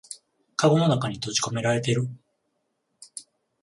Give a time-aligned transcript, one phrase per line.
[0.55, 2.07] かごの中に閉じこめられてる